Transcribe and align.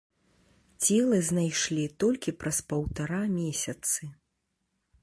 Целы 0.87 1.17
знайшлі 1.29 1.83
толькі 2.05 2.35
праз 2.45 2.57
паўтара 2.73 3.21
месяцы. 3.39 4.01